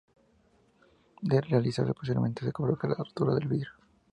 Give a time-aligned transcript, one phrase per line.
[1.21, 3.69] De realizarse posteriormente, se provocaría la rotura del vidrio.